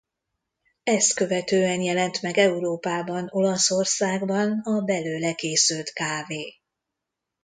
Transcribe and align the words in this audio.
Ezt 0.83 1.13
követően 1.13 1.81
jelent 1.81 2.21
meg 2.21 2.37
Európában 2.37 3.27
Olaszországban 3.31 4.59
a 4.63 4.81
belőle 4.81 5.33
készült 5.33 5.89
kávé. 5.93 6.61